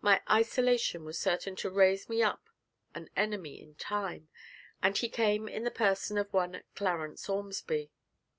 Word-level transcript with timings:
My 0.00 0.22
isolation 0.30 1.04
was 1.04 1.18
certain 1.18 1.54
to 1.56 1.68
raise 1.68 2.08
me 2.08 2.22
up 2.22 2.48
an 2.94 3.10
enemy 3.14 3.60
in 3.60 3.74
time, 3.74 4.30
and 4.82 4.96
he 4.96 5.10
came 5.10 5.48
in 5.48 5.64
the 5.64 5.70
person 5.70 6.16
of 6.16 6.32
one 6.32 6.62
Clarence 6.74 7.28
Ormsby. 7.28 7.90